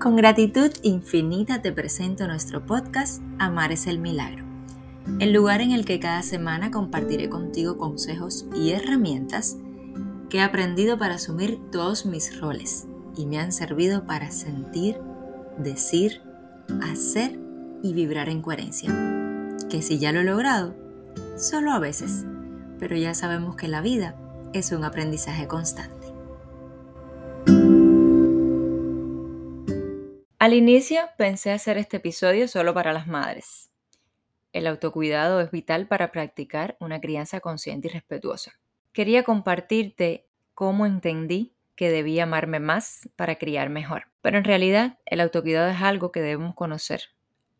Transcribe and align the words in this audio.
Con 0.00 0.14
gratitud 0.14 0.70
infinita 0.82 1.60
te 1.60 1.72
presento 1.72 2.28
nuestro 2.28 2.64
podcast 2.64 3.20
Amar 3.40 3.72
es 3.72 3.88
el 3.88 3.98
Milagro, 3.98 4.44
el 5.18 5.32
lugar 5.32 5.60
en 5.60 5.72
el 5.72 5.84
que 5.84 5.98
cada 5.98 6.22
semana 6.22 6.70
compartiré 6.70 7.28
contigo 7.28 7.78
consejos 7.78 8.46
y 8.54 8.70
herramientas 8.70 9.56
que 10.30 10.38
he 10.38 10.42
aprendido 10.42 10.98
para 10.98 11.16
asumir 11.16 11.58
todos 11.72 12.06
mis 12.06 12.40
roles 12.40 12.86
y 13.16 13.26
me 13.26 13.40
han 13.40 13.50
servido 13.50 14.06
para 14.06 14.30
sentir, 14.30 15.00
decir, 15.58 16.22
hacer 16.80 17.36
y 17.82 17.92
vibrar 17.92 18.28
en 18.28 18.40
coherencia. 18.40 18.90
Que 19.68 19.82
si 19.82 19.98
ya 19.98 20.12
lo 20.12 20.20
he 20.20 20.24
logrado, 20.24 20.76
solo 21.36 21.72
a 21.72 21.80
veces, 21.80 22.24
pero 22.78 22.96
ya 22.96 23.14
sabemos 23.14 23.56
que 23.56 23.66
la 23.66 23.80
vida 23.80 24.14
es 24.52 24.70
un 24.70 24.84
aprendizaje 24.84 25.48
constante. 25.48 25.97
Al 30.48 30.54
inicio 30.54 31.02
pensé 31.18 31.50
hacer 31.50 31.76
este 31.76 31.98
episodio 31.98 32.48
solo 32.48 32.72
para 32.72 32.94
las 32.94 33.06
madres. 33.06 33.68
El 34.54 34.66
autocuidado 34.66 35.42
es 35.42 35.50
vital 35.50 35.86
para 35.86 36.10
practicar 36.10 36.78
una 36.80 37.02
crianza 37.02 37.40
consciente 37.40 37.88
y 37.88 37.90
respetuosa. 37.90 38.58
Quería 38.94 39.24
compartirte 39.24 40.26
cómo 40.54 40.86
entendí 40.86 41.52
que 41.76 41.90
debía 41.90 42.22
amarme 42.22 42.60
más 42.60 43.10
para 43.14 43.36
criar 43.36 43.68
mejor. 43.68 44.06
Pero 44.22 44.38
en 44.38 44.44
realidad 44.44 44.96
el 45.04 45.20
autocuidado 45.20 45.68
es 45.68 45.82
algo 45.82 46.12
que 46.12 46.22
debemos 46.22 46.54
conocer, 46.54 47.02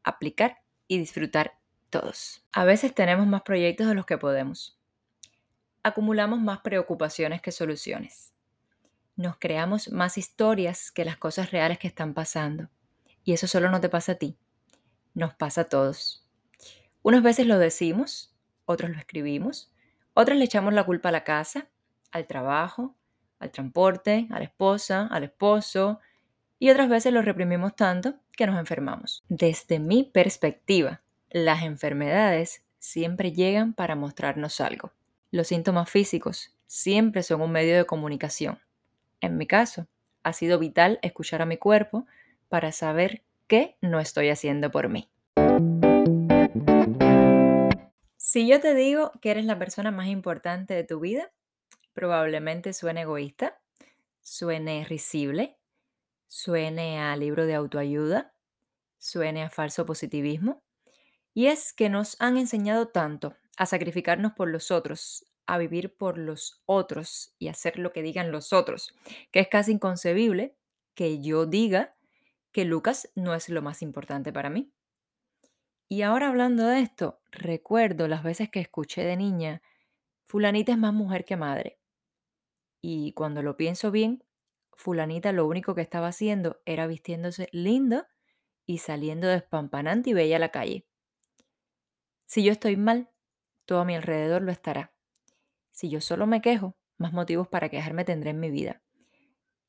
aplicar 0.02 0.62
y 0.86 0.96
disfrutar 0.96 1.58
todos. 1.90 2.42
A 2.52 2.64
veces 2.64 2.94
tenemos 2.94 3.26
más 3.26 3.42
proyectos 3.42 3.86
de 3.86 3.96
los 3.96 4.06
que 4.06 4.16
podemos. 4.16 4.80
Acumulamos 5.82 6.40
más 6.40 6.60
preocupaciones 6.60 7.42
que 7.42 7.52
soluciones 7.52 8.32
nos 9.18 9.36
creamos 9.36 9.90
más 9.90 10.16
historias 10.16 10.92
que 10.92 11.04
las 11.04 11.16
cosas 11.16 11.50
reales 11.50 11.78
que 11.78 11.88
están 11.88 12.14
pasando. 12.14 12.68
Y 13.24 13.32
eso 13.32 13.46
solo 13.46 13.70
no 13.70 13.80
te 13.80 13.88
pasa 13.88 14.12
a 14.12 14.14
ti, 14.16 14.36
nos 15.14 15.34
pasa 15.34 15.62
a 15.62 15.68
todos. 15.68 16.26
Unas 17.02 17.22
veces 17.22 17.46
lo 17.46 17.58
decimos, 17.58 18.34
otros 18.64 18.90
lo 18.90 18.98
escribimos, 18.98 19.70
otras 20.14 20.38
le 20.38 20.44
echamos 20.44 20.72
la 20.72 20.84
culpa 20.84 21.10
a 21.10 21.12
la 21.12 21.24
casa, 21.24 21.68
al 22.10 22.26
trabajo, 22.26 22.94
al 23.38 23.50
transporte, 23.50 24.26
a 24.30 24.38
la 24.38 24.44
esposa, 24.44 25.06
al 25.10 25.24
esposo, 25.24 26.00
y 26.58 26.70
otras 26.70 26.88
veces 26.88 27.12
lo 27.12 27.22
reprimimos 27.22 27.76
tanto 27.76 28.14
que 28.32 28.46
nos 28.46 28.58
enfermamos. 28.58 29.22
Desde 29.28 29.78
mi 29.78 30.04
perspectiva, 30.04 31.02
las 31.30 31.62
enfermedades 31.62 32.64
siempre 32.78 33.32
llegan 33.32 33.74
para 33.74 33.94
mostrarnos 33.94 34.60
algo. 34.60 34.92
Los 35.30 35.48
síntomas 35.48 35.90
físicos 35.90 36.54
siempre 36.66 37.22
son 37.22 37.42
un 37.42 37.52
medio 37.52 37.76
de 37.76 37.86
comunicación. 37.86 38.58
En 39.20 39.36
mi 39.36 39.46
caso, 39.46 39.86
ha 40.22 40.32
sido 40.32 40.58
vital 40.58 40.98
escuchar 41.02 41.42
a 41.42 41.46
mi 41.46 41.56
cuerpo 41.56 42.06
para 42.48 42.72
saber 42.72 43.22
qué 43.46 43.76
no 43.80 44.00
estoy 44.00 44.28
haciendo 44.30 44.70
por 44.70 44.88
mí. 44.88 45.10
Si 48.16 48.46
yo 48.46 48.60
te 48.60 48.74
digo 48.74 49.12
que 49.22 49.30
eres 49.30 49.46
la 49.46 49.58
persona 49.58 49.90
más 49.90 50.08
importante 50.08 50.74
de 50.74 50.84
tu 50.84 51.00
vida, 51.00 51.32
probablemente 51.94 52.72
suene 52.72 53.02
egoísta, 53.02 53.60
suene 54.20 54.84
risible, 54.84 55.56
suene 56.26 57.00
a 57.00 57.16
libro 57.16 57.46
de 57.46 57.54
autoayuda, 57.54 58.34
suene 58.98 59.42
a 59.42 59.50
falso 59.50 59.86
positivismo. 59.86 60.62
Y 61.32 61.46
es 61.46 61.72
que 61.72 61.88
nos 61.88 62.20
han 62.20 62.36
enseñado 62.36 62.88
tanto 62.88 63.34
a 63.56 63.66
sacrificarnos 63.66 64.32
por 64.32 64.48
los 64.48 64.70
otros, 64.70 65.24
a 65.46 65.56
vivir 65.56 65.96
por 65.96 66.18
los 66.18 66.62
otros 66.66 67.34
y 67.38 67.48
hacer 67.48 67.78
lo 67.78 67.92
que 67.92 68.02
digan 68.02 68.30
los 68.30 68.52
otros, 68.52 68.94
que 69.30 69.40
es 69.40 69.48
casi 69.48 69.72
inconcebible 69.72 70.54
que 70.94 71.20
yo 71.20 71.46
diga 71.46 71.96
que 72.52 72.64
Lucas 72.64 73.10
no 73.14 73.34
es 73.34 73.48
lo 73.48 73.62
más 73.62 73.82
importante 73.82 74.32
para 74.32 74.50
mí. 74.50 74.72
Y 75.88 76.02
ahora 76.02 76.28
hablando 76.28 76.66
de 76.66 76.80
esto, 76.80 77.20
recuerdo 77.30 78.08
las 78.08 78.22
veces 78.22 78.50
que 78.50 78.60
escuché 78.60 79.04
de 79.04 79.16
niña, 79.16 79.62
fulanita 80.24 80.72
es 80.72 80.78
más 80.78 80.92
mujer 80.92 81.24
que 81.24 81.36
madre. 81.36 81.80
Y 82.82 83.12
cuando 83.12 83.42
lo 83.42 83.56
pienso 83.56 83.90
bien, 83.90 84.24
fulanita 84.72 85.32
lo 85.32 85.46
único 85.46 85.74
que 85.74 85.80
estaba 85.80 86.08
haciendo 86.08 86.60
era 86.66 86.86
vistiéndose 86.86 87.48
lindo 87.52 88.06
y 88.66 88.78
saliendo 88.78 89.26
despampanante 89.28 90.10
y 90.10 90.12
bella 90.12 90.36
a 90.36 90.40
la 90.40 90.50
calle. 90.50 90.86
Si 92.26 92.44
yo 92.44 92.52
estoy 92.52 92.76
mal, 92.76 93.10
todo 93.64 93.80
a 93.80 93.84
mi 93.86 93.96
alrededor 93.96 94.42
lo 94.42 94.52
estará. 94.52 94.92
Si 95.70 95.88
yo 95.88 96.00
solo 96.00 96.26
me 96.26 96.42
quejo, 96.42 96.76
más 96.98 97.12
motivos 97.12 97.48
para 97.48 97.70
quejarme 97.70 98.04
tendré 98.04 98.30
en 98.30 98.40
mi 98.40 98.50
vida. 98.50 98.82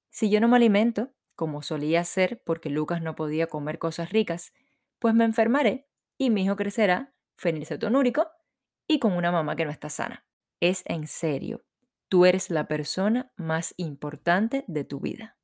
Si 0.10 0.30
yo 0.30 0.42
no 0.42 0.48
me 0.48 0.58
alimento, 0.58 1.14
como 1.40 1.62
solía 1.62 2.04
ser 2.04 2.42
porque 2.44 2.70
Lucas 2.70 3.02
no 3.02 3.16
podía 3.16 3.48
comer 3.48 3.80
cosas 3.80 4.10
ricas, 4.10 4.52
pues 5.00 5.16
me 5.16 5.24
enfermaré 5.24 5.88
y 6.18 6.32
mi 6.32 6.44
hijo 6.44 6.58
crecerá 6.58 7.14
fenilcetonúrico 7.38 8.28
y 8.90 9.00
con 9.00 9.14
una 9.14 9.32
mamá 9.32 9.56
que 9.56 9.64
no 9.64 9.72
está 9.72 9.90
sana. 9.90 10.26
Es 10.60 10.84
en 10.86 11.08
serio, 11.08 11.64
tú 12.10 12.26
eres 12.26 12.50
la 12.50 12.68
persona 12.68 13.32
más 13.38 13.74
importante 13.78 14.66
de 14.68 14.84
tu 14.84 15.00
vida. 15.00 15.38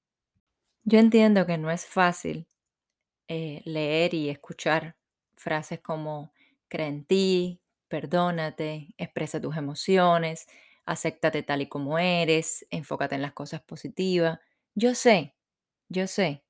Yo 0.83 0.99
entiendo 0.99 1.45
que 1.45 1.57
no 1.57 1.71
es 1.71 1.85
fácil 1.85 2.49
eh, 3.29 3.61
leer 3.63 4.13
y 4.15 4.29
escuchar 4.29 4.97
frases 5.37 5.79
como 5.79 6.33
cree 6.67 6.87
en 6.87 7.05
ti, 7.05 7.61
perdónate, 7.87 8.93
expresa 8.97 9.39
tus 9.39 9.55
emociones, 9.55 10.45
acéptate 10.85 11.41
tal 11.43 11.61
y 11.61 11.69
como 11.69 11.99
eres, 11.99 12.67
enfócate 12.69 13.15
en 13.15 13.21
las 13.21 13.31
cosas 13.31 13.61
positivas. 13.61 14.39
Yo 14.75 14.93
sé, 14.93 15.34
yo 15.89 16.07
sé, 16.07 16.43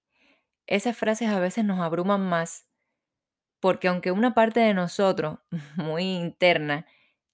esas 0.68 0.98
frases 0.98 1.30
a 1.30 1.40
veces 1.40 1.66
nos 1.66 1.80
abruman 1.80 2.22
más 2.22 2.68
porque 3.66 3.88
aunque 3.88 4.12
una 4.12 4.36
parte 4.36 4.60
de 4.60 4.76
nosotros, 4.76 5.40
muy 5.76 6.04
interna, 6.04 6.86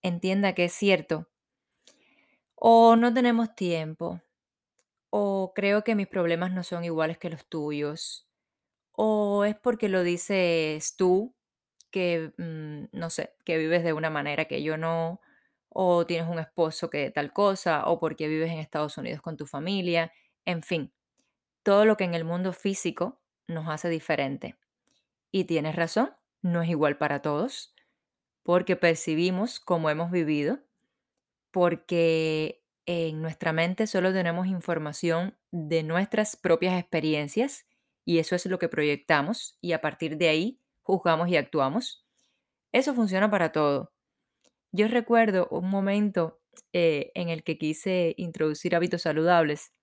entienda 0.01 0.53
que 0.53 0.66
es 0.66 0.73
cierto, 0.73 1.28
o 2.56 2.95
no 2.95 3.13
tenemos 3.13 3.53
tiempo, 3.56 4.22
o 5.09 5.53
creo 5.56 5.84
que 5.84 5.95
mis 5.95 6.07
problemas 6.07 6.51
no 6.53 6.63
son 6.63 6.85
iguales 6.85 7.17
que 7.17 7.29
los 7.29 7.45
tuyos, 7.47 8.28
o 8.94 9.45
es 9.45 9.56
porque 9.57 9.90
lo 9.90 10.03
dices 10.03 10.95
tú 10.97 11.35
que, 11.91 12.34
mm, 12.38 12.97
no 12.97 13.09
sé, 13.09 13.35
que 13.45 13.57
vives 13.57 13.84
de 13.84 13.94
una 13.94 14.09
manera 14.09 14.45
que 14.45 14.63
yo 14.63 14.78
no, 14.78 15.22
o 15.69 16.06
tienes 16.06 16.29
un 16.29 16.40
esposo 16.40 16.90
que 16.90 17.11
tal 17.11 17.34
cosa, 17.34 17.85
o 17.88 18.00
porque 18.00 18.28
vives 18.28 18.51
en 18.51 18.59
Estados 18.59 18.97
Unidos 18.97 19.22
con 19.22 19.38
tu 19.38 19.47
familia, 19.47 20.13
en 20.45 20.63
fin, 20.63 20.94
todo 21.63 21.85
lo 21.85 21.97
que 21.97 22.03
en 22.03 22.13
el 22.13 22.25
mundo 22.25 22.53
físico 22.53 23.19
nos 23.47 23.67
hace 23.69 23.89
diferente. 23.89 24.55
Y 25.31 25.45
tienes 25.45 25.75
razón, 25.75 26.11
no 26.41 26.61
es 26.61 26.69
igual 26.69 26.97
para 26.97 27.22
todos, 27.22 27.73
porque 28.44 28.75
percibimos 28.75 29.59
como 29.59 29.89
hemos 29.89 30.11
vivido, 30.11 30.59
porque 31.51 32.63
en 32.85 33.22
nuestra 33.22 33.53
mente 33.53 33.88
solo 33.88 34.11
tenemos 34.13 34.47
información 34.47 35.38
de 35.51 35.83
nuestras 35.83 36.35
propias 36.35 36.79
experiencias 36.79 37.66
y 38.05 38.19
eso 38.19 38.35
es 38.35 38.45
lo 38.45 38.59
que 38.59 38.69
proyectamos 38.69 39.57
y 39.61 39.73
a 39.73 39.81
partir 39.81 40.17
de 40.17 40.29
ahí 40.29 40.61
juzgamos 40.81 41.29
y 41.29 41.38
actuamos. 41.38 42.05
Eso 42.72 42.93
funciona 42.93 43.29
para 43.29 43.51
todo. 43.51 43.93
Yo 44.72 44.88
recuerdo 44.88 45.47
un 45.51 45.69
momento 45.69 46.41
eh, 46.73 47.11
en 47.16 47.29
el 47.29 47.43
que 47.43 47.57
quise 47.57 48.13
introducir 48.17 48.75
hábitos 48.75 49.03
saludables 49.03 49.73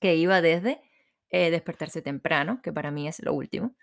que 0.00 0.16
iba 0.16 0.40
desde 0.40 0.82
eh, 1.30 1.50
despertarse 1.50 2.02
temprano, 2.02 2.60
que 2.62 2.72
para 2.72 2.90
mí 2.90 3.08
es 3.08 3.20
lo 3.22 3.32
último, 3.34 3.74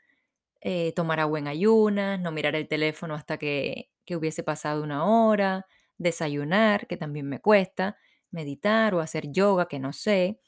eh, 0.61 0.93
tomar 0.93 1.19
agua 1.19 1.39
en 1.39 1.47
ayunas, 1.47 2.19
no 2.19 2.31
mirar 2.31 2.55
el 2.55 2.67
teléfono 2.67 3.15
hasta 3.15 3.37
que, 3.37 3.91
que 4.05 4.15
hubiese 4.15 4.43
pasado 4.43 4.83
una 4.83 5.05
hora, 5.05 5.67
desayunar, 5.97 6.87
que 6.87 6.97
también 6.97 7.27
me 7.29 7.39
cuesta, 7.39 7.97
meditar 8.31 8.95
o 8.95 8.99
hacer 9.01 9.31
yoga, 9.31 9.67
que 9.67 9.79
no 9.79 9.93
sé, 9.93 10.39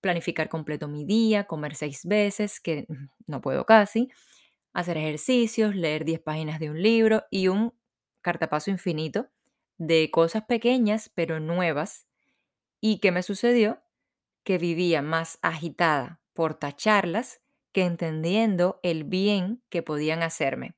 planificar 0.00 0.48
completo 0.48 0.88
mi 0.88 1.04
día, 1.04 1.44
comer 1.44 1.74
seis 1.76 2.02
veces, 2.04 2.60
que 2.60 2.86
no 3.26 3.40
puedo 3.40 3.66
casi, 3.66 4.10
hacer 4.72 4.98
ejercicios, 4.98 5.74
leer 5.76 6.04
10 6.04 6.20
páginas 6.20 6.60
de 6.60 6.70
un 6.70 6.82
libro 6.82 7.24
y 7.30 7.48
un 7.48 7.74
cartapaso 8.22 8.70
infinito 8.70 9.28
de 9.78 10.10
cosas 10.10 10.44
pequeñas 10.44 11.10
pero 11.14 11.40
nuevas. 11.40 12.06
¿Y 12.80 13.00
qué 13.00 13.12
me 13.12 13.22
sucedió? 13.22 13.82
Que 14.44 14.58
vivía 14.58 15.02
más 15.02 15.38
agitada 15.42 16.20
por 16.34 16.54
tacharlas 16.54 17.40
que 17.72 17.84
entendiendo 17.84 18.78
el 18.82 19.04
bien 19.04 19.62
que 19.70 19.82
podían 19.82 20.22
hacerme. 20.22 20.76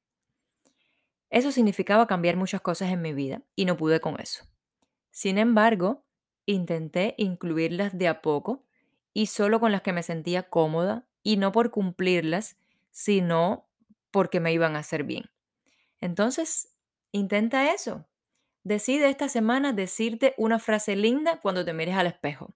Eso 1.30 1.50
significaba 1.50 2.06
cambiar 2.06 2.36
muchas 2.36 2.60
cosas 2.60 2.90
en 2.90 3.02
mi 3.02 3.12
vida 3.12 3.42
y 3.56 3.64
no 3.64 3.76
pude 3.76 4.00
con 4.00 4.20
eso. 4.20 4.44
Sin 5.10 5.38
embargo, 5.38 6.04
intenté 6.46 7.14
incluirlas 7.18 7.98
de 7.98 8.08
a 8.08 8.22
poco 8.22 8.64
y 9.12 9.26
solo 9.26 9.60
con 9.60 9.72
las 9.72 9.82
que 9.82 9.92
me 9.92 10.02
sentía 10.02 10.44
cómoda 10.44 11.08
y 11.22 11.36
no 11.36 11.52
por 11.52 11.70
cumplirlas, 11.70 12.56
sino 12.90 13.68
porque 14.10 14.40
me 14.40 14.52
iban 14.52 14.76
a 14.76 14.80
hacer 14.80 15.04
bien. 15.04 15.24
Entonces, 16.00 16.76
intenta 17.12 17.72
eso. 17.72 18.06
Decide 18.62 19.08
esta 19.08 19.28
semana 19.28 19.72
decirte 19.72 20.34
una 20.38 20.58
frase 20.58 20.96
linda 20.96 21.40
cuando 21.40 21.64
te 21.64 21.72
mires 21.72 21.96
al 21.96 22.06
espejo. 22.06 22.54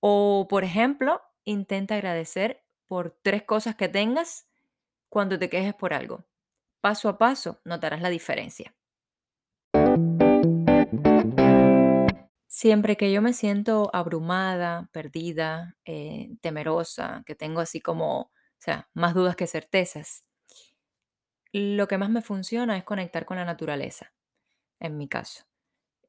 O, 0.00 0.46
por 0.48 0.64
ejemplo, 0.64 1.20
intenta 1.44 1.94
agradecer 1.94 2.64
por 2.86 3.18
tres 3.22 3.42
cosas 3.42 3.74
que 3.74 3.88
tengas 3.88 4.48
cuando 5.08 5.38
te 5.38 5.48
quejes 5.48 5.74
por 5.74 5.94
algo. 5.94 6.24
Paso 6.80 7.08
a 7.08 7.18
paso 7.18 7.60
notarás 7.64 8.02
la 8.02 8.10
diferencia. 8.10 8.74
Siempre 12.48 12.96
que 12.96 13.10
yo 13.10 13.22
me 13.22 13.32
siento 13.32 13.90
abrumada, 13.94 14.88
perdida, 14.92 15.76
eh, 15.84 16.36
temerosa, 16.40 17.22
que 17.24 17.34
tengo 17.34 17.60
así 17.60 17.80
como, 17.80 18.20
o 18.20 18.30
sea, 18.58 18.88
más 18.92 19.14
dudas 19.14 19.36
que 19.36 19.46
certezas, 19.46 20.24
lo 21.52 21.88
que 21.88 21.98
más 21.98 22.10
me 22.10 22.22
funciona 22.22 22.76
es 22.76 22.84
conectar 22.84 23.24
con 23.24 23.36
la 23.36 23.44
naturaleza, 23.44 24.12
en 24.80 24.96
mi 24.96 25.08
caso. 25.08 25.44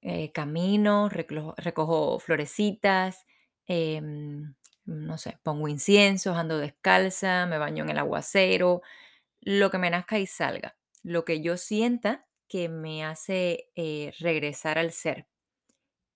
Eh, 0.02 0.32
camino, 0.34 1.10
recojo 1.10 2.20
florecitas, 2.20 3.26
em, 3.66 4.54
no 4.86 5.18
sé, 5.18 5.38
pongo 5.44 5.68
inciensos, 5.68 6.38
ando 6.38 6.58
descalza, 6.58 7.46
me 7.46 7.58
baño 7.58 7.84
en 7.84 7.92
el 7.92 7.98
aguacero, 8.00 8.82
lo 9.42 9.72
que 9.72 9.78
me 9.80 9.90
nazca 9.90 10.20
y 10.20 10.28
salga, 10.28 10.78
lo 11.04 11.26
que 11.26 11.42
yo 11.42 11.58
sienta 11.58 12.28
que 12.48 12.70
me 12.70 13.06
hace 13.06 13.72
eh, 13.76 14.14
regresar 14.20 14.78
al 14.80 14.92
ser. 14.92 15.28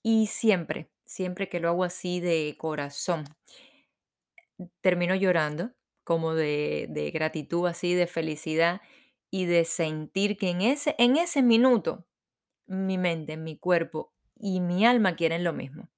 Y 0.03 0.27
siempre, 0.27 0.89
siempre 1.05 1.49
que 1.49 1.59
lo 1.59 1.69
hago 1.69 1.83
así 1.83 2.19
de 2.19 2.55
corazón, 2.57 3.25
termino 4.81 5.15
llorando, 5.15 5.71
como 6.03 6.33
de, 6.33 6.87
de 6.89 7.11
gratitud, 7.11 7.67
así, 7.67 7.93
de 7.93 8.07
felicidad 8.07 8.81
y 9.29 9.45
de 9.45 9.65
sentir 9.65 10.37
que 10.37 10.49
en 10.49 10.61
ese, 10.61 10.95
en 10.97 11.17
ese 11.17 11.41
minuto 11.43 12.05
mi 12.67 12.97
mente, 12.97 13.37
mi 13.37 13.57
cuerpo 13.57 14.13
y 14.35 14.61
mi 14.61 14.85
alma 14.85 15.15
quieren 15.15 15.43
lo 15.43 15.53
mismo. 15.53 15.89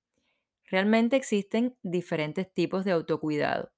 Realmente 0.69 1.15
existen 1.15 1.77
diferentes 1.83 2.53
tipos 2.53 2.85
de 2.85 2.91
autocuidado, 2.91 3.71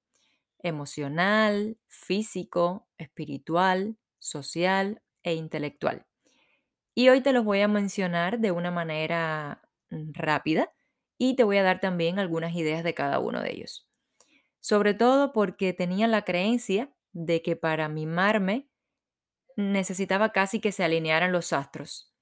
emocional, 0.60 1.78
físico, 1.88 2.88
espiritual, 2.98 3.98
social 4.18 5.02
e 5.22 5.34
intelectual. 5.34 6.06
Y 6.94 7.08
hoy 7.08 7.22
te 7.22 7.32
los 7.32 7.44
voy 7.44 7.60
a 7.60 7.68
mencionar 7.68 8.38
de 8.40 8.50
una 8.50 8.70
manera 8.70 9.62
mm, 9.90 10.12
rápida 10.12 10.72
y 11.18 11.36
te 11.36 11.44
voy 11.44 11.58
a 11.58 11.62
dar 11.62 11.80
también 11.80 12.18
algunas 12.18 12.54
ideas 12.54 12.84
de 12.84 12.94
cada 12.94 13.18
uno 13.20 13.40
de 13.42 13.52
ellos. 13.52 13.88
Sobre 14.60 14.94
todo 14.94 15.32
porque 15.32 15.72
tenía 15.72 16.08
la 16.08 16.24
creencia 16.24 16.92
de 17.12 17.42
que 17.42 17.56
para 17.56 17.88
mimarme 17.88 18.68
necesitaba 19.56 20.32
casi 20.32 20.60
que 20.60 20.72
se 20.72 20.84
alinearan 20.84 21.32
los 21.32 21.52
astros 21.52 22.12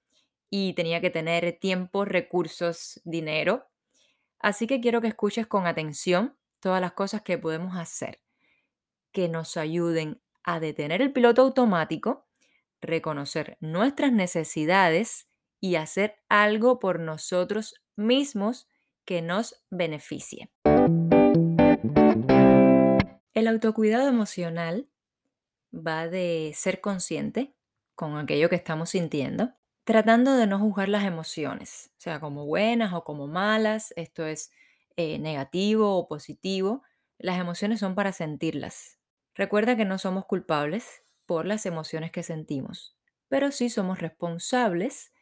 y 0.50 0.74
tenía 0.74 1.00
que 1.02 1.10
tener 1.10 1.58
tiempo, 1.60 2.04
recursos, 2.06 3.00
dinero. 3.04 3.69
Así 4.40 4.66
que 4.66 4.80
quiero 4.80 5.00
que 5.00 5.08
escuches 5.08 5.46
con 5.46 5.66
atención 5.66 6.36
todas 6.58 6.80
las 6.80 6.92
cosas 6.92 7.22
que 7.22 7.38
podemos 7.38 7.76
hacer 7.76 8.20
que 9.12 9.28
nos 9.28 9.56
ayuden 9.56 10.20
a 10.42 10.60
detener 10.60 11.02
el 11.02 11.12
piloto 11.12 11.42
automático, 11.42 12.26
reconocer 12.80 13.56
nuestras 13.60 14.12
necesidades 14.12 15.28
y 15.60 15.74
hacer 15.76 16.22
algo 16.28 16.78
por 16.78 17.00
nosotros 17.00 17.74
mismos 17.96 18.68
que 19.04 19.20
nos 19.20 19.62
beneficie. 19.70 20.50
El 23.34 23.48
autocuidado 23.48 24.08
emocional 24.08 24.88
va 25.74 26.08
de 26.08 26.52
ser 26.54 26.80
consciente 26.80 27.54
con 27.94 28.16
aquello 28.16 28.48
que 28.48 28.56
estamos 28.56 28.90
sintiendo, 28.90 29.52
tratando 29.90 30.36
de 30.36 30.46
no 30.46 30.60
juzgar 30.60 30.88
las 30.88 31.02
emociones, 31.02 31.90
sea 31.96 32.20
como 32.20 32.46
buenas 32.46 32.92
o 32.92 33.02
como 33.02 33.26
malas, 33.26 33.92
esto 33.96 34.24
es 34.24 34.52
eh, 34.96 35.18
negativo 35.18 35.96
o 35.96 36.06
positivo. 36.06 36.84
Las 37.18 37.40
emociones 37.40 37.80
son 37.80 37.96
para 37.96 38.12
sentirlas. 38.12 39.00
Recuerda 39.34 39.76
que 39.76 39.84
no 39.84 39.98
somos 39.98 40.26
culpables 40.26 41.02
por 41.26 41.44
las 41.44 41.66
emociones 41.66 42.12
que 42.12 42.22
sentimos, 42.22 42.96
pero 43.26 43.50
sí 43.50 43.68
somos 43.68 43.98
responsables 43.98 45.12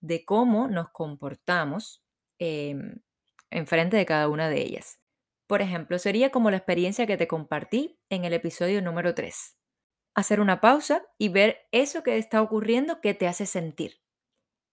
de 0.00 0.24
cómo 0.24 0.66
nos 0.66 0.90
comportamos 0.90 2.02
em, 2.40 2.96
enfrente 3.50 3.96
de 3.96 4.06
cada 4.06 4.28
una 4.28 4.48
de 4.48 4.60
ellas. 4.60 4.98
Por 5.46 5.62
ejemplo, 5.62 6.00
sería 6.00 6.30
como 6.30 6.50
la 6.50 6.56
experiencia 6.56 7.06
que 7.06 7.16
te 7.16 7.28
compartí 7.28 8.00
en 8.08 8.24
el 8.24 8.32
episodio 8.32 8.82
número 8.82 9.14
3 9.14 9.56
hacer 10.16 10.40
una 10.40 10.62
pausa 10.62 11.02
y 11.18 11.28
ver 11.28 11.68
eso 11.72 12.02
que 12.02 12.16
está 12.16 12.40
ocurriendo 12.40 13.02
que 13.02 13.12
te 13.12 13.28
hace 13.28 13.44
sentir, 13.44 14.00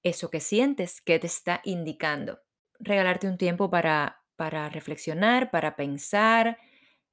eso 0.03 0.29
que 0.29 0.39
sientes 0.39 1.01
que 1.01 1.17
te 1.17 1.27
está 1.27 1.61
indicando. 1.63 2.39
Regalarte 2.79 3.27
un 3.27 3.37
tiempo 3.37 3.69
para, 3.69 4.21
para 4.35 4.69
reflexionar, 4.69 5.49
para 5.49 5.75
pensar, 5.75 6.57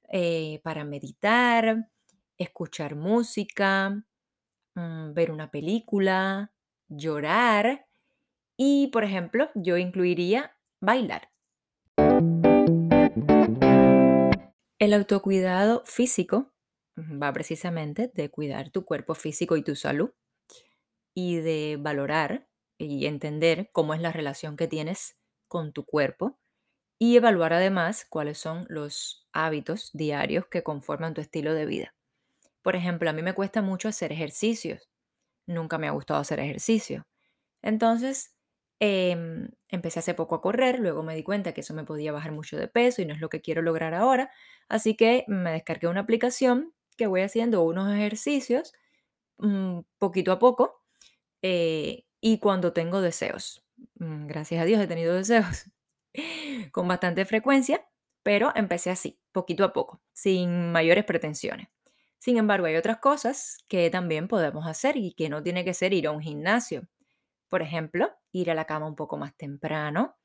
eh, 0.09 0.59
para 0.63 0.83
meditar, 0.83 1.89
escuchar 2.37 2.95
música, 2.95 4.03
mm, 4.75 5.13
ver 5.13 5.31
una 5.31 5.49
película, 5.49 6.51
llorar 6.89 7.87
y, 8.57 8.87
por 8.87 9.03
ejemplo, 9.05 9.49
yo 9.55 9.77
incluiría 9.77 10.57
bailar. 10.81 11.29
El 14.79 14.93
autocuidado 14.93 15.83
físico 15.85 16.51
va 16.97 17.31
precisamente 17.31 18.11
de 18.13 18.29
cuidar 18.29 18.71
tu 18.71 18.83
cuerpo 18.83 19.13
físico 19.13 19.55
y 19.55 19.63
tu 19.63 19.75
salud 19.75 20.11
y 21.13 21.37
de 21.37 21.77
valorar 21.79 22.47
y 22.85 23.05
entender 23.05 23.69
cómo 23.71 23.93
es 23.93 24.01
la 24.01 24.11
relación 24.11 24.57
que 24.57 24.67
tienes 24.67 25.17
con 25.47 25.73
tu 25.73 25.85
cuerpo 25.85 26.39
y 26.99 27.17
evaluar 27.17 27.53
además 27.53 28.05
cuáles 28.09 28.37
son 28.37 28.65
los 28.69 29.27
hábitos 29.33 29.91
diarios 29.93 30.47
que 30.47 30.63
conforman 30.63 31.13
tu 31.13 31.21
estilo 31.21 31.53
de 31.53 31.65
vida. 31.65 31.95
Por 32.61 32.75
ejemplo, 32.75 33.09
a 33.09 33.13
mí 33.13 33.23
me 33.23 33.33
cuesta 33.33 33.61
mucho 33.61 33.89
hacer 33.89 34.11
ejercicios. 34.11 34.89
Nunca 35.47 35.77
me 35.77 35.87
ha 35.87 35.91
gustado 35.91 36.19
hacer 36.19 36.39
ejercicio. 36.39 37.07
Entonces, 37.61 38.35
em, 38.79 39.49
empecé 39.69 39.99
hace 39.99 40.13
poco 40.15 40.35
a 40.35 40.41
correr, 40.41 40.79
luego 40.79 41.03
me 41.03 41.15
di 41.15 41.23
cuenta 41.23 41.53
que 41.53 41.61
eso 41.61 41.73
me 41.73 41.83
podía 41.85 42.11
bajar 42.11 42.31
mucho 42.31 42.57
de 42.57 42.67
peso 42.67 43.01
y 43.01 43.05
no 43.05 43.13
es 43.13 43.21
lo 43.21 43.29
que 43.29 43.41
quiero 43.41 43.61
lograr 43.61 43.93
ahora. 43.93 44.31
Así 44.69 44.95
que 44.95 45.25
me 45.27 45.51
descargué 45.53 45.87
una 45.87 46.01
aplicación 46.01 46.73
que 46.97 47.07
voy 47.07 47.21
haciendo 47.21 47.63
unos 47.63 47.93
ejercicios 47.93 48.73
mm, 49.39 49.81
poquito 49.99 50.31
a 50.31 50.39
poco 50.39 50.81
eh, 51.41 52.05
y 52.21 52.39
cuando 52.39 52.73
tengo 52.73 53.01
deseos. 53.01 53.63
Mm, 53.95 54.27
Gracias 54.27 54.61
a 54.61 54.65
Dios 54.65 54.81
he 54.81 54.87
tenido 54.87 55.13
deseos 55.15 55.65
con 56.71 56.87
bastante 56.87 57.25
frecuencia, 57.25 57.85
pero 58.23 58.51
empecé 58.55 58.91
así, 58.91 59.19
poquito 59.31 59.63
a 59.65 59.73
poco, 59.73 60.01
sin 60.13 60.71
mayores 60.71 61.05
pretensiones. 61.05 61.67
Sin 62.19 62.37
embargo, 62.37 62.67
hay 62.67 62.75
otras 62.75 62.99
cosas 62.99 63.57
que 63.67 63.89
también 63.89 64.27
podemos 64.27 64.67
hacer 64.67 64.95
y 64.97 65.13
que 65.13 65.29
no 65.29 65.41
tiene 65.41 65.65
que 65.65 65.73
ser 65.73 65.93
ir 65.93 66.07
a 66.07 66.11
un 66.11 66.21
gimnasio. 66.21 66.87
Por 67.49 67.61
ejemplo, 67.63 68.11
ir 68.31 68.51
a 68.51 68.55
la 68.55 68.65
cama 68.65 68.87
un 68.87 68.95
poco 68.95 69.17
más 69.17 69.35
temprano, 69.37 70.17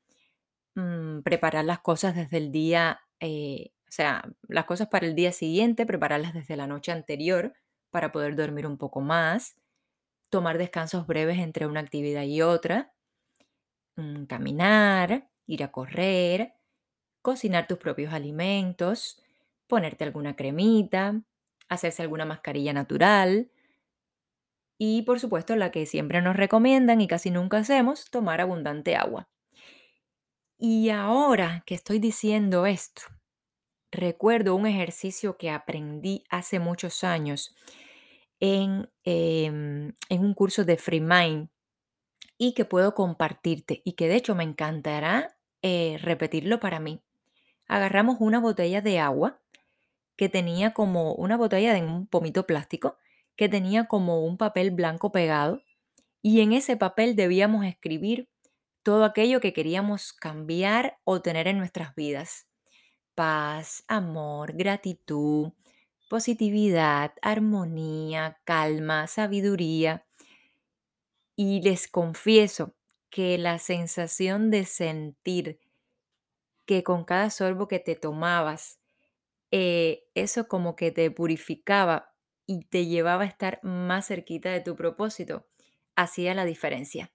mm, 0.75 1.21
preparar 1.21 1.65
las 1.65 1.79
cosas 1.79 2.15
desde 2.15 2.37
el 2.37 2.51
día, 2.51 3.01
eh, 3.19 3.71
o 3.87 3.91
sea, 3.91 4.23
las 4.47 4.65
cosas 4.65 4.87
para 4.89 5.07
el 5.07 5.15
día 5.15 5.31
siguiente, 5.31 5.85
prepararlas 5.85 6.33
desde 6.33 6.57
la 6.57 6.67
noche 6.67 6.91
anterior 6.91 7.53
para 7.91 8.11
poder 8.11 8.35
dormir 8.35 8.67
un 8.67 8.77
poco 8.77 9.01
más, 9.01 9.55
tomar 10.29 10.57
descansos 10.57 11.07
breves 11.07 11.39
entre 11.39 11.67
una 11.67 11.79
actividad 11.81 12.23
y 12.23 12.41
otra, 12.41 12.93
mm, 13.95 14.25
caminar, 14.25 15.29
ir 15.45 15.63
a 15.63 15.71
correr, 15.71 16.53
cocinar 17.21 17.67
tus 17.67 17.77
propios 17.77 18.13
alimentos, 18.13 19.21
ponerte 19.67 20.03
alguna 20.03 20.35
cremita, 20.35 21.21
hacerse 21.69 22.01
alguna 22.03 22.25
mascarilla 22.25 22.73
natural 22.73 23.51
y 24.79 25.03
por 25.03 25.19
supuesto 25.19 25.55
la 25.55 25.71
que 25.71 25.85
siempre 25.85 26.21
nos 26.21 26.35
recomiendan 26.35 27.01
y 27.01 27.07
casi 27.07 27.31
nunca 27.31 27.57
hacemos, 27.57 28.05
tomar 28.09 28.41
abundante 28.41 28.95
agua. 28.95 29.27
Y 30.59 30.89
ahora 30.89 31.63
que 31.65 31.75
estoy 31.75 31.99
diciendo 31.99 32.65
esto, 32.65 33.03
recuerdo 33.91 34.55
un 34.55 34.65
ejercicio 34.65 35.37
que 35.37 35.51
aprendí 35.51 36.23
hace 36.29 36.59
muchos 36.59 37.03
años 37.03 37.55
en, 38.39 38.89
em, 39.03 39.93
en 40.09 40.21
un 40.23 40.33
curso 40.33 40.65
de 40.65 40.77
Free 40.77 41.01
Mind 41.01 41.49
y 42.37 42.53
que 42.53 42.65
puedo 42.65 42.93
compartirte 42.93 43.81
y 43.83 43.93
que 43.93 44.07
de 44.07 44.15
hecho 44.15 44.35
me 44.35 44.43
encantará 44.43 45.37
eh, 45.61 45.97
repetirlo 46.01 46.59
para 46.59 46.79
mí. 46.79 47.01
Agarramos 47.67 48.17
una 48.19 48.39
botella 48.39 48.81
de 48.81 48.99
agua 48.99 49.39
que 50.15 50.29
tenía 50.29 50.73
como 50.73 51.13
una 51.13 51.37
botella 51.37 51.73
de 51.73 51.83
un 51.83 52.07
pomito 52.07 52.45
plástico 52.45 52.97
que 53.35 53.49
tenía 53.49 53.85
como 53.85 54.23
un 54.23 54.37
papel 54.37 54.71
blanco 54.71 55.11
pegado 55.11 55.61
y 56.21 56.41
en 56.41 56.53
ese 56.53 56.77
papel 56.77 57.15
debíamos 57.15 57.65
escribir 57.65 58.29
todo 58.83 59.03
aquello 59.05 59.39
que 59.39 59.53
queríamos 59.53 60.13
cambiar 60.13 60.97
o 61.03 61.21
tener 61.21 61.47
en 61.47 61.57
nuestras 61.57 61.93
vidas. 61.95 62.47
Paz, 63.15 63.83
amor, 63.87 64.53
gratitud, 64.53 65.51
positividad, 66.07 67.13
armonía, 67.21 68.39
calma, 68.43 69.07
sabiduría. 69.07 70.05
Y 71.35 71.61
les 71.61 71.87
confieso 71.87 72.75
que 73.09 73.37
la 73.37 73.59
sensación 73.59 74.49
de 74.49 74.65
sentir 74.65 75.59
que 76.65 76.83
con 76.83 77.05
cada 77.05 77.29
sorbo 77.29 77.67
que 77.67 77.79
te 77.79 77.95
tomabas 77.95 78.79
eh, 79.51 80.03
eso 80.13 80.47
como 80.47 80.75
que 80.75 80.91
te 80.91 81.09
purificaba 81.09 82.13
y 82.45 82.65
te 82.65 82.85
llevaba 82.85 83.23
a 83.23 83.27
estar 83.27 83.59
más 83.63 84.07
cerquita 84.07 84.51
de 84.51 84.61
tu 84.61 84.75
propósito. 84.75 85.47
Hacía 85.95 86.33
la 86.33 86.45
diferencia. 86.45 87.11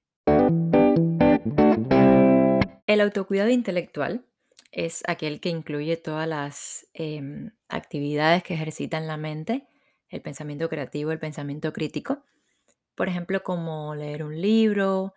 El 2.87 3.01
autocuidado 3.01 3.51
intelectual 3.51 4.27
es 4.71 5.03
aquel 5.07 5.41
que 5.41 5.51
incluye 5.51 5.97
todas 5.97 6.27
las 6.27 6.89
em, 6.95 7.53
actividades 7.73 8.43
que 8.43 8.55
ejercitan 8.55 9.07
la 9.07 9.17
mente, 9.17 9.67
el 10.11 10.23
pensamiento 10.23 10.69
creativo, 10.69 11.13
el 11.13 11.19
pensamiento 11.19 11.73
crítico. 11.73 12.25
Por 12.95 13.09
ejemplo, 13.09 13.43
como 13.43 13.95
leer 13.95 14.25
un 14.25 14.41
libro, 14.41 15.15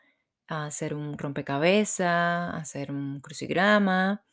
hacer 0.48 0.94
un 0.96 1.18
rompecabezas, 1.18 2.54
hacer 2.56 2.92
un 2.92 3.20
crucigrama. 3.22 4.24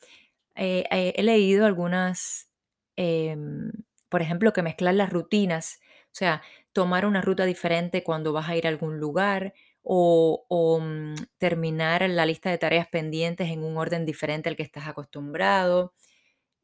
Eh, 0.54 0.84
eh, 0.90 1.14
he 1.16 1.22
leído 1.22 1.66
algunas, 1.66 2.50
em, 2.96 3.72
por 4.08 4.22
ejemplo, 4.22 4.52
que 4.52 4.62
mezclar 4.62 4.94
las 4.94 5.10
rutinas, 5.10 5.80
o 6.06 6.14
sea, 6.14 6.42
tomar 6.72 7.06
una 7.06 7.22
ruta 7.22 7.44
diferente 7.46 8.04
cuando 8.04 8.32
vas 8.32 8.48
a 8.48 8.56
ir 8.56 8.66
a 8.66 8.70
algún 8.70 8.98
lugar 9.00 9.54
o, 9.82 10.46
mm, 10.80 11.14
terminar 11.38 12.08
la 12.08 12.26
lista 12.26 12.50
de 12.50 12.58
tareas 12.58 12.88
pendientes 12.88 13.50
en 13.50 13.64
un 13.64 13.76
orden 13.78 14.04
diferente 14.06 14.48
al 14.48 14.56
que 14.56 14.62
estás 14.62 14.86
acostumbrado, 14.88 15.94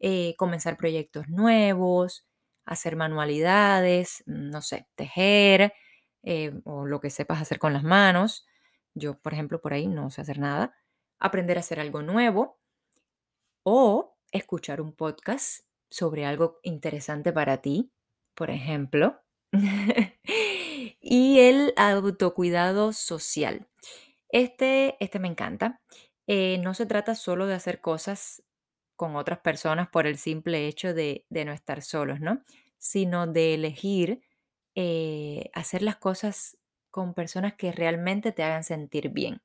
eh, 0.00 0.34
comenzar 0.36 0.76
proyectos 0.76 1.28
nuevos, 1.28 2.26
hacer 2.64 2.96
manualidades, 2.96 4.22
mm, 4.26 4.50
no 4.50 4.62
sé, 4.62 4.86
tejer 4.94 5.72
o 6.64 6.84
lo 6.84 7.00
que 7.00 7.08
sepas 7.08 7.40
hacer 7.40 7.58
con 7.58 7.72
las 7.72 7.84
manos. 7.84 8.46
Yo, 8.94 9.18
por 9.18 9.32
ejemplo, 9.32 9.62
por 9.62 9.72
ahí 9.72 9.86
no 9.86 10.10
sé 10.10 10.20
hacer 10.20 10.38
nada. 10.38 10.74
Aprender 11.18 11.56
a 11.56 11.60
hacer 11.60 11.80
algo 11.80 12.02
nuevo 12.02 12.58
o 13.62 14.16
escuchar 14.30 14.80
un 14.80 14.92
podcast 14.92 15.64
sobre 15.90 16.26
algo 16.26 16.58
interesante 16.62 17.32
para 17.32 17.58
ti, 17.58 17.92
por 18.34 18.50
ejemplo. 18.50 19.20
y 21.00 21.40
el 21.40 21.72
autocuidado 21.76 22.92
social. 22.92 23.66
Este, 24.28 24.96
este 25.00 25.18
me 25.18 25.28
encanta. 25.28 25.80
Eh, 26.26 26.58
no 26.62 26.74
se 26.74 26.86
trata 26.86 27.14
solo 27.14 27.46
de 27.46 27.54
hacer 27.54 27.80
cosas 27.80 28.42
con 28.98 29.14
otras 29.14 29.38
personas 29.38 29.88
por 29.88 30.08
el 30.08 30.18
simple 30.18 30.66
hecho 30.66 30.92
de, 30.92 31.24
no 31.30 31.52
estar 31.52 31.82
solos, 31.82 32.20
¿no? 32.20 32.42
Sino 32.78 33.28
de 33.28 33.54
elegir 33.54 34.22
eh, 34.74 35.50
hacer 35.54 35.82
las 35.82 35.96
cosas 35.96 36.58
con 36.90 37.14
personas 37.14 37.54
que 37.54 37.70
realmente 37.70 38.32
te 38.32 38.42
hagan 38.42 38.64
sentir 38.64 39.10
bien. 39.10 39.40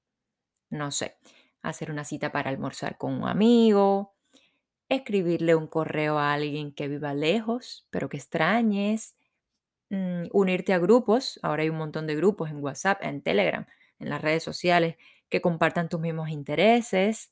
No 0.72 0.90
sé, 0.90 1.18
hacer 1.62 1.92
una 1.92 2.04
cita 2.04 2.32
para 2.32 2.50
almorzar 2.50 2.98
con 2.98 3.14
un 3.14 3.28
amigo, 3.28 4.16
escribirle 4.90 5.54
un 5.54 5.68
correo 5.68 6.18
a 6.18 6.34
alguien 6.34 6.74
que 6.74 6.88
viva 6.88 7.14
lejos, 7.14 7.88
pero 7.92 8.10
que 8.10 8.18
extrañes, 8.18 9.16
mm, 9.92 10.30
unirte 10.32 10.74
a 10.74 10.80
grupos, 10.80 11.40
ahora 11.44 11.62
hay 11.62 11.70
un 11.70 11.78
montón 11.78 12.08
de 12.08 12.16
grupos 12.16 12.50
en 12.50 12.58
WhatsApp, 12.64 13.04
en 13.04 13.22
Telegram, 13.22 13.68
en 14.00 14.10
las 14.10 14.20
redes 14.20 14.42
sociales, 14.42 14.96
que 15.30 15.42
compartan 15.42 15.90
tus 15.90 16.00
mismos 16.02 16.30
intereses, 16.30 17.32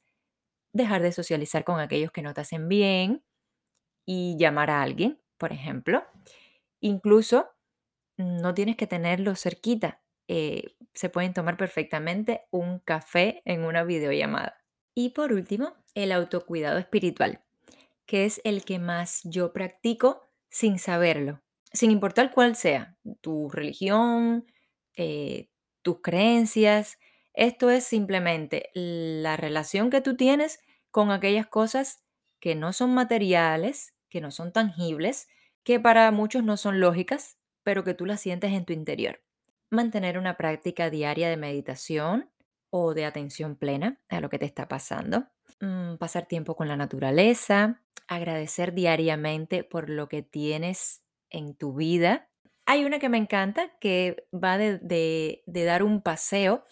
dejar 0.73 1.01
de 1.01 1.11
socializar 1.11 1.63
con 1.63 1.79
aquellos 1.79 2.11
que 2.11 2.21
no 2.21 2.33
te 2.33 2.41
hacen 2.41 2.67
bien 2.67 3.23
y 4.05 4.37
llamar 4.37 4.69
a 4.69 4.81
alguien, 4.81 5.19
por 5.37 5.53
ejemplo. 5.53 6.03
Incluso 6.81 7.49
no 8.17 8.53
tienes 8.53 8.77
que 8.77 8.87
tenerlo 8.87 9.35
cerquita, 9.35 10.01
eh, 10.27 10.75
se 10.93 11.09
pueden 11.09 11.33
tomar 11.33 11.57
perfectamente 11.57 12.43
un 12.51 12.79
café 12.79 13.41
en 13.45 13.65
una 13.65 13.83
videollamada. 13.83 14.63
Y 14.95 15.09
por 15.09 15.33
último, 15.33 15.75
el 15.93 16.11
autocuidado 16.11 16.77
espiritual, 16.77 17.43
que 18.05 18.25
es 18.25 18.41
el 18.43 18.63
que 18.65 18.79
más 18.79 19.21
yo 19.23 19.53
practico 19.53 20.29
sin 20.49 20.79
saberlo, 20.79 21.41
sin 21.73 21.91
importar 21.91 22.31
cuál 22.31 22.55
sea 22.55 22.97
tu 23.21 23.49
religión, 23.49 24.45
eh, 24.95 25.49
tus 25.81 26.01
creencias. 26.01 26.97
Esto 27.33 27.69
es 27.69 27.83
simplemente 27.83 28.69
la 28.73 29.37
relación 29.37 29.89
que 29.89 30.01
tú 30.01 30.15
tienes 30.15 30.59
con 30.89 31.11
aquellas 31.11 31.47
cosas 31.47 32.03
que 32.39 32.55
no 32.55 32.73
son 32.73 32.93
materiales, 32.93 33.93
que 34.09 34.21
no 34.21 34.31
son 34.31 34.51
tangibles, 34.51 35.27
que 35.63 35.79
para 35.79 36.11
muchos 36.11 36.43
no 36.43 36.57
son 36.57 36.79
lógicas, 36.79 37.37
pero 37.63 37.83
que 37.83 37.93
tú 37.93 38.05
las 38.05 38.19
sientes 38.19 38.51
en 38.51 38.65
tu 38.65 38.73
interior 38.73 39.21
mantener 39.71 40.19
una 40.19 40.37
práctica 40.37 40.89
diaria 40.89 41.29
de 41.29 41.37
meditación 41.37 42.29
o 42.69 42.93
de 42.93 43.05
atención 43.05 43.55
plena 43.55 43.99
a 44.09 44.19
lo 44.19 44.29
que 44.29 44.37
te 44.37 44.45
está 44.45 44.67
pasando, 44.67 45.27
mm, 45.59 45.95
pasar 45.95 46.25
tiempo 46.25 46.55
con 46.55 46.67
la 46.67 46.77
naturaleza, 46.77 47.81
agradecer 48.07 48.73
diariamente 48.73 49.63
por 49.63 49.89
lo 49.89 50.07
que 50.07 50.21
tienes 50.21 51.03
en 51.29 51.55
tu 51.55 51.73
vida. 51.73 52.29
Hay 52.65 52.85
una 52.85 52.99
que 52.99 53.09
me 53.09 53.17
encanta 53.17 53.71
que 53.79 54.27
va 54.31 54.57
de, 54.57 55.43
dar 55.47 55.83
un 55.83 56.01
paseo 56.01 56.63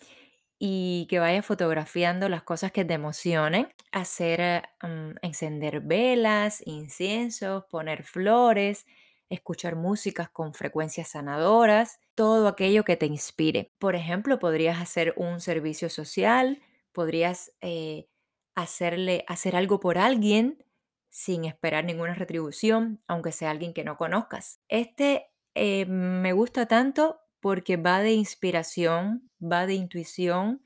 y 0.60 1.08
que 1.10 1.20
vaya 1.20 1.42
fotografiando 1.42 2.28
las 2.30 2.44
cosas 2.44 2.72
que 2.74 2.86
te 2.86 2.94
emocionen, 2.94 3.70
hacer, 3.92 4.64
mm, 4.82 5.12
encender 5.22 5.82
velas, 5.82 6.62
inciensos, 6.66 7.64
poner 7.66 8.04
flores, 8.04 8.86
escuchar 9.30 9.76
músicas 9.76 10.30
con 10.30 10.54
frecuencias 10.54 11.10
sanadoras, 11.10 12.00
todo 12.16 12.48
aquello 12.48 12.84
que 12.84 12.98
te 12.98 13.06
inspire. 13.06 13.72
Por 13.80 13.96
ejemplo, 13.96 14.40
podrías 14.40 14.82
hacer 14.82 15.14
un 15.18 15.40
servicio 15.40 15.90
social, 15.90 16.62
podrías 16.92 17.54
eh, 17.62 18.08
hacerle, 18.56 19.24
hacer 19.28 19.56
algo 19.56 19.80
por 19.80 19.98
alguien 19.98 20.66
sin 21.10 21.46
esperar 21.46 21.86
ninguna 21.86 22.14
retribución, 22.16 23.00
aunque 23.08 23.32
sea 23.32 23.52
alguien 23.52 23.74
que 23.74 23.84
no 23.84 23.98
conozcas. 23.98 24.60
Este 24.68 25.32
eh, 25.56 25.86
me 25.86 26.34
gusta 26.34 26.68
tanto 26.68 27.20
porque 27.40 27.78
va 27.78 28.00
de 28.02 28.14
inspiración, 28.14 29.30
va 29.42 29.66
de 29.66 29.74
intuición, 29.76 30.62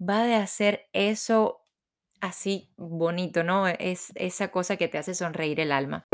va 0.00 0.24
de 0.24 0.34
hacer 0.34 0.88
eso 0.92 1.60
así 2.20 2.70
bonito, 2.76 3.42
¿no? 3.42 3.68
Es 3.68 4.12
esa 4.14 4.48
cosa 4.48 4.76
que 4.76 4.88
te 4.88 4.98
hace 4.98 5.14
sonreír 5.14 5.60
el 5.60 5.72
alma. 5.72 6.06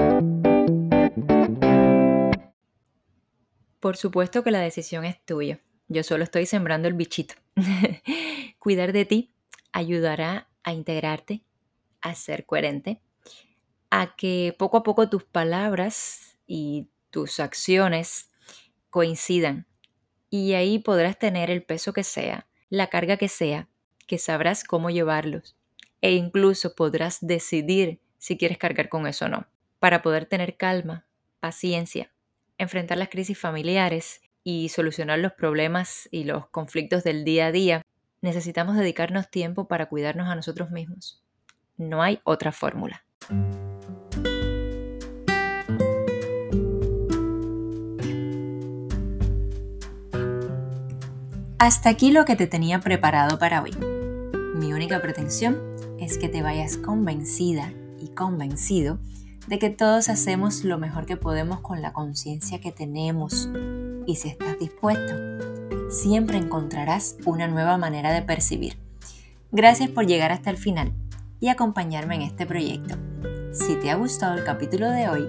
Por 3.80 3.96
supuesto 3.96 4.44
que 4.44 4.50
la 4.50 4.60
decisión 4.60 5.04
es 5.04 5.24
tuya. 5.24 5.60
Yo 5.88 6.02
solo 6.02 6.24
estoy 6.24 6.46
sembrando 6.46 6.88
el 6.88 6.94
bichito. 6.94 7.34
Cuidar 8.58 8.92
de 8.92 9.04
ti 9.04 9.34
ayudará 9.72 10.48
a 10.62 10.72
integrarte, 10.72 11.42
a 12.00 12.14
ser 12.14 12.46
coherente, 12.46 13.00
a 13.90 14.14
que 14.16 14.54
poco 14.58 14.78
a 14.78 14.82
poco 14.82 15.08
tus 15.08 15.24
palabras 15.24 16.38
y 16.46 16.88
tus 17.10 17.40
acciones 17.40 18.30
coincidan. 18.90 19.66
Y 20.32 20.54
ahí 20.54 20.80
podrás 20.80 21.16
tener 21.18 21.50
el 21.50 21.62
peso 21.62 21.92
que 21.92 22.02
sea, 22.02 22.48
la 22.70 22.88
carga 22.88 23.18
que 23.18 23.28
sea, 23.28 23.68
que 24.08 24.16
sabrás 24.16 24.64
cómo 24.64 24.90
llevarlos. 24.90 25.56
E 26.00 26.12
incluso 26.12 26.74
podrás 26.74 27.18
decidir 27.20 28.00
si 28.18 28.36
quieres 28.36 28.58
cargar 28.58 28.88
con 28.88 29.06
eso 29.06 29.26
o 29.26 29.28
no. 29.28 29.46
Para 29.78 30.02
poder 30.02 30.26
tener 30.26 30.56
calma, 30.56 31.06
paciencia 31.38 32.10
enfrentar 32.62 32.96
las 32.96 33.08
crisis 33.08 33.38
familiares 33.38 34.22
y 34.44 34.70
solucionar 34.70 35.18
los 35.18 35.32
problemas 35.32 36.08
y 36.10 36.24
los 36.24 36.48
conflictos 36.48 37.04
del 37.04 37.24
día 37.24 37.46
a 37.46 37.52
día, 37.52 37.82
necesitamos 38.22 38.76
dedicarnos 38.76 39.30
tiempo 39.30 39.68
para 39.68 39.86
cuidarnos 39.86 40.28
a 40.28 40.34
nosotros 40.34 40.70
mismos. 40.70 41.22
No 41.76 42.02
hay 42.02 42.20
otra 42.24 42.52
fórmula. 42.52 43.04
Hasta 51.62 51.90
aquí 51.90 52.10
lo 52.10 52.24
que 52.24 52.34
te 52.34 52.48
tenía 52.48 52.80
preparado 52.80 53.38
para 53.38 53.62
hoy. 53.62 53.70
Mi 54.56 54.72
única 54.72 55.00
pretensión 55.00 55.60
es 56.00 56.18
que 56.18 56.28
te 56.28 56.42
vayas 56.42 56.76
convencida 56.76 57.72
y 58.00 58.08
convencido 58.08 58.98
de 59.46 59.60
que 59.60 59.70
todos 59.70 60.08
hacemos 60.08 60.64
lo 60.64 60.76
mejor 60.76 61.06
que 61.06 61.16
podemos 61.16 61.60
con 61.60 61.80
la 61.80 61.92
conciencia 61.92 62.60
que 62.60 62.72
tenemos. 62.72 63.48
Y 64.08 64.16
si 64.16 64.28
estás 64.28 64.58
dispuesto, 64.58 65.14
siempre 65.88 66.36
encontrarás 66.36 67.14
una 67.26 67.46
nueva 67.46 67.78
manera 67.78 68.12
de 68.12 68.22
percibir. 68.22 68.76
Gracias 69.52 69.88
por 69.88 70.04
llegar 70.04 70.32
hasta 70.32 70.50
el 70.50 70.56
final 70.56 70.92
y 71.38 71.46
acompañarme 71.46 72.16
en 72.16 72.22
este 72.22 72.44
proyecto. 72.44 72.96
Si 73.52 73.76
te 73.76 73.92
ha 73.92 73.94
gustado 73.94 74.36
el 74.36 74.42
capítulo 74.42 74.90
de 74.90 75.08
hoy, 75.08 75.28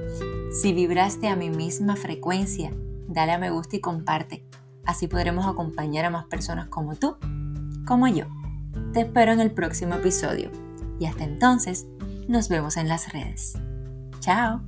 si 0.52 0.74
vibraste 0.74 1.28
a 1.28 1.36
mi 1.36 1.52
misma 1.52 1.96
frecuencia, 1.96 2.72
dale 3.08 3.34
a 3.34 3.38
me 3.38 3.52
gusta 3.52 3.76
y 3.76 3.82
comparte. 3.82 4.44
Así 4.86 5.08
podremos 5.08 5.46
acompañar 5.46 6.06
a 6.06 6.10
más 6.10 6.26
personas 6.26 6.68
como 6.68 6.96
tú, 6.96 7.18
como 7.86 8.08
yo. 8.08 8.26
Te 8.94 9.02
espero 9.02 9.32
en 9.32 9.40
el 9.40 9.52
próximo 9.52 9.96
episodio 9.96 10.52
y 11.00 11.06
hasta 11.06 11.24
entonces 11.24 11.88
nos 12.28 12.50
vemos 12.50 12.78
en 12.78 12.88
las 12.88 13.12
redes. 13.12 13.54
Chao. 14.20 14.62